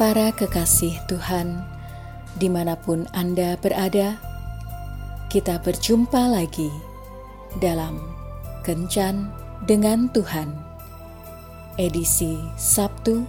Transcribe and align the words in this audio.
Para 0.00 0.32
kekasih 0.32 0.96
Tuhan, 1.12 1.60
di 2.40 2.48
mana 2.48 2.72
pun 2.72 3.04
Anda 3.12 3.60
berada, 3.60 4.16
kita 5.28 5.60
berjumpa 5.60 6.24
lagi 6.24 6.72
dalam 7.60 8.00
Kencan 8.64 9.28
dengan 9.68 10.08
Tuhan, 10.08 10.56
edisi 11.76 12.40
Sabtu 12.56 13.28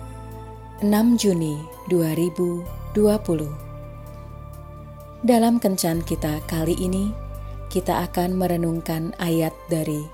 6 0.79 1.20
Juni 1.20 1.60
2020. 1.92 2.64
Dalam 5.28 5.60
Kencan 5.60 6.00
kita 6.07 6.39
kali 6.47 6.79
ini, 6.79 7.11
kita 7.68 8.07
akan 8.07 8.39
merenungkan 8.39 9.11
ayat 9.19 9.51
dari 9.68 10.07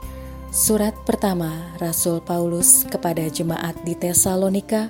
Surat 0.50 0.98
pertama 1.06 1.78
Rasul 1.78 2.18
Paulus 2.18 2.82
kepada 2.90 3.30
jemaat 3.30 3.78
di 3.86 3.94
Tesalonika, 3.94 4.90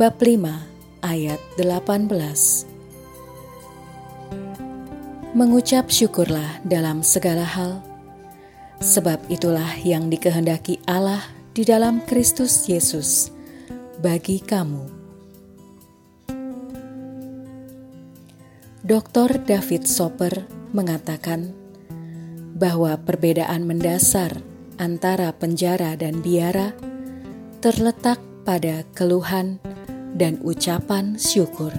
bab 0.00 0.16
5 0.16 0.69
ayat 1.04 1.40
18. 1.56 2.08
Mengucap 5.36 5.88
syukurlah 5.88 6.60
dalam 6.64 7.04
segala 7.04 7.44
hal, 7.44 7.80
sebab 8.80 9.20
itulah 9.28 9.76
yang 9.84 10.08
dikehendaki 10.08 10.80
Allah 10.88 11.22
di 11.52 11.62
dalam 11.62 12.00
Kristus 12.04 12.68
Yesus 12.68 13.30
bagi 14.00 14.40
kamu. 14.40 15.00
Dr. 18.80 19.38
David 19.44 19.86
Soper 19.86 20.48
mengatakan 20.72 21.52
bahwa 22.58 22.96
perbedaan 22.98 23.68
mendasar 23.68 24.40
antara 24.80 25.30
penjara 25.36 25.94
dan 25.94 26.24
biara 26.24 26.72
terletak 27.60 28.18
pada 28.42 28.82
keluhan 28.96 29.60
dan 30.14 30.38
ucapan 30.42 31.18
syukur. 31.18 31.74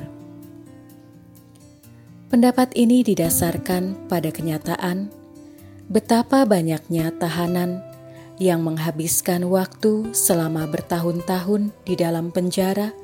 Pendapat 2.31 2.71
ini 2.79 3.03
didasarkan 3.03 4.07
pada 4.07 4.31
kenyataan 4.31 5.11
betapa 5.91 6.47
banyaknya 6.47 7.11
tahanan 7.19 7.83
yang 8.39 8.63
menghabiskan 8.63 9.45
waktu 9.51 10.15
selama 10.15 10.63
bertahun-tahun 10.65 11.75
di 11.83 11.93
dalam 11.99 12.31
penjara 12.31 12.95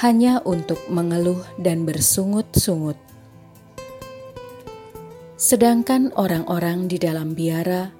hanya 0.00 0.40
untuk 0.42 0.80
mengeluh 0.88 1.40
dan 1.60 1.84
bersungut-sungut. 1.84 2.96
Sedangkan 5.36 6.16
orang-orang 6.16 6.88
di 6.88 6.96
dalam 6.96 7.36
biara 7.36 7.92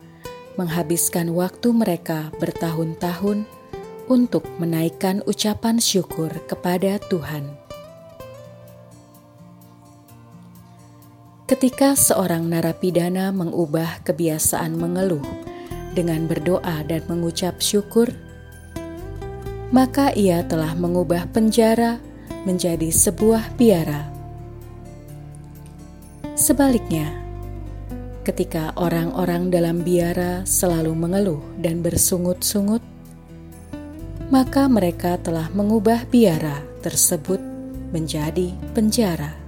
menghabiskan 0.57 1.37
waktu 1.37 1.69
mereka 1.77 2.33
bertahun-tahun 2.41 3.45
untuk 4.07 4.47
menaikkan 4.59 5.23
ucapan 5.27 5.83
syukur 5.83 6.31
kepada 6.47 6.99
Tuhan. 7.11 7.67
Ketika 11.47 11.95
seorang 11.95 12.51
narapidana 12.51 13.31
mengubah 13.31 14.03
kebiasaan 14.03 14.75
mengeluh 14.75 15.23
dengan 15.95 16.27
berdoa 16.27 16.83
dan 16.83 17.07
mengucap 17.07 17.63
syukur, 17.63 18.11
maka 19.71 20.11
ia 20.15 20.43
telah 20.43 20.75
mengubah 20.75 21.31
penjara 21.31 22.03
menjadi 22.43 22.91
sebuah 22.91 23.55
biara. 23.55 24.11
Sebaliknya, 26.35 27.15
ketika 28.27 28.75
orang-orang 28.75 29.47
dalam 29.47 29.87
biara 29.87 30.43
selalu 30.43 30.99
mengeluh 30.99 31.43
dan 31.63 31.79
bersungut-sungut, 31.79 32.96
maka 34.27 34.67
mereka 34.67 35.15
telah 35.23 35.47
mengubah 35.55 36.03
biara 36.11 36.59
tersebut 36.83 37.39
menjadi 37.95 38.51
penjara. 38.75 39.39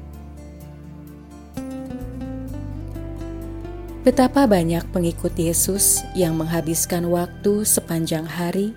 Betapa 4.07 4.49
banyak 4.49 4.89
pengikut 4.89 5.37
Yesus 5.37 6.01
yang 6.17 6.39
menghabiskan 6.39 7.11
waktu 7.11 7.67
sepanjang 7.67 8.25
hari 8.25 8.73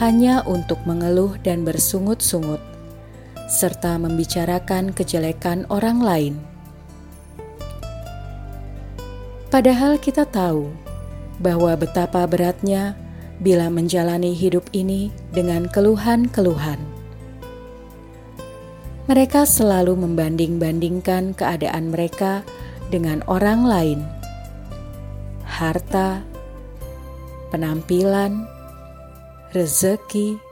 hanya 0.00 0.42
untuk 0.42 0.82
mengeluh 0.88 1.38
dan 1.44 1.62
bersungut-sungut, 1.62 2.58
serta 3.46 3.94
membicarakan 4.00 4.90
kejelekan 4.90 5.68
orang 5.70 6.02
lain. 6.02 6.34
Padahal 9.52 10.02
kita 10.02 10.26
tahu 10.26 10.66
bahwa 11.38 11.70
betapa 11.78 12.26
beratnya 12.26 12.98
bila 13.40 13.68
menjalani 13.68 14.32
hidup 14.32 14.64
ini 14.72 15.12
dengan 15.32 15.68
keluhan-keluhan. 15.68 16.80
Mereka 19.06 19.46
selalu 19.46 19.94
membanding-bandingkan 19.94 21.38
keadaan 21.38 21.94
mereka 21.94 22.42
dengan 22.90 23.22
orang 23.30 23.62
lain, 23.62 24.00
harta, 25.46 26.26
penampilan, 27.54 28.50
rezeki, 29.54 30.42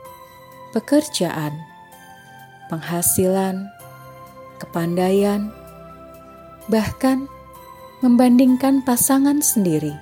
pekerjaan, 0.71 1.51
penghasilan, 2.71 3.67
kepandaian, 4.63 5.51
bahkan 6.71 7.27
membandingkan 7.99 8.79
pasangan 8.87 9.43
sendiri 9.43 9.93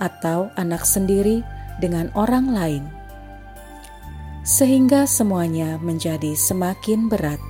atau 0.00 0.48
anak 0.56 0.88
sendiri 0.88 1.44
dengan 1.80 2.12
orang 2.12 2.52
lain, 2.52 2.84
sehingga 4.44 5.08
semuanya 5.08 5.80
menjadi 5.80 6.36
semakin 6.36 7.08
berat. 7.08 7.40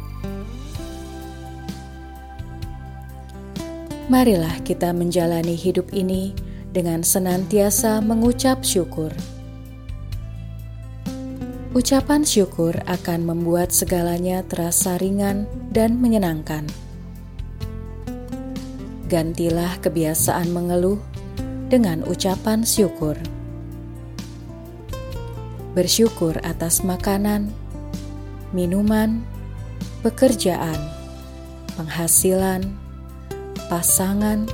Marilah 4.11 4.59
kita 4.67 4.91
menjalani 4.91 5.55
hidup 5.55 5.95
ini 5.95 6.35
dengan 6.75 7.07
senantiasa 7.07 8.03
mengucap 8.03 8.67
syukur. 8.67 9.15
Ucapan 11.71 12.27
syukur 12.27 12.75
akan 12.91 13.31
membuat 13.31 13.71
segalanya 13.71 14.43
terasa 14.43 14.99
ringan 14.99 15.47
dan 15.71 16.03
menyenangkan. 16.03 16.67
Gantilah 19.07 19.79
kebiasaan 19.79 20.51
mengeluh 20.51 20.99
dengan 21.71 22.03
ucapan 22.03 22.67
syukur 22.67 23.15
bersyukur 25.81 26.37
atas 26.45 26.85
makanan, 26.85 27.49
minuman, 28.53 29.25
pekerjaan, 30.05 30.77
penghasilan, 31.73 32.69
pasangan, 33.73 34.45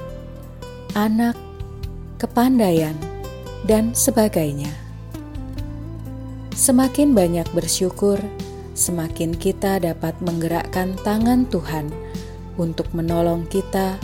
anak, 0.94 1.34
kepandaian, 2.22 2.94
dan 3.66 3.90
sebagainya. 3.90 4.70
Semakin 6.54 7.10
banyak 7.10 7.50
bersyukur, 7.50 8.22
semakin 8.78 9.34
kita 9.34 9.82
dapat 9.82 10.14
menggerakkan 10.22 10.94
tangan 11.02 11.42
Tuhan 11.50 11.90
untuk 12.54 12.86
menolong 12.94 13.50
kita 13.50 13.98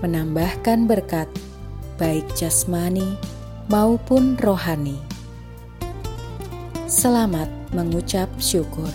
menambahkan 0.00 0.88
berkat, 0.88 1.28
baik 2.00 2.24
jasmani 2.32 3.20
maupun 3.68 4.40
rohani. 4.40 5.11
Selamat 6.92 7.48
mengucap 7.72 8.28
syukur. 8.36 8.92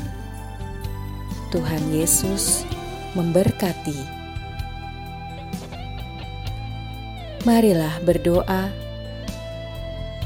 Tuhan 1.49 1.81
Yesus 1.89 2.61
memberkati. 3.17 3.97
Marilah 7.41 7.97
berdoa. 8.05 8.69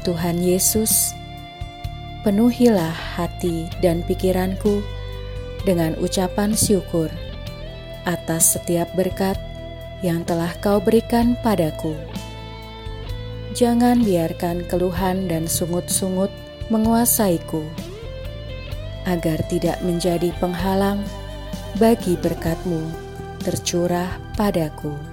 Tuhan 0.04 0.44
Yesus, 0.44 1.16
penuhilah 2.20 2.92
hati 2.92 3.72
dan 3.80 4.04
pikiranku 4.04 4.84
dengan 5.64 5.96
ucapan 5.96 6.52
syukur 6.52 7.08
atas 8.04 8.52
setiap 8.52 8.92
berkat 8.92 9.40
yang 10.04 10.28
telah 10.28 10.52
Kau 10.60 10.76
berikan 10.76 11.40
padaku. 11.40 11.96
Jangan 13.56 14.04
biarkan 14.04 14.68
keluhan 14.68 15.24
dan 15.24 15.48
sungut-sungut 15.48 16.51
menguasaiku, 16.70 17.64
agar 19.08 19.42
tidak 19.50 19.82
menjadi 19.82 20.30
penghalang 20.38 21.02
bagi 21.80 22.14
berkatmu 22.20 22.86
tercurah 23.42 24.10
padaku. 24.38 25.11